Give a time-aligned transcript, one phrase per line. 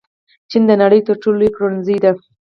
[0.49, 2.11] چین د نړۍ تر ټولو لوی پلورنځی دی.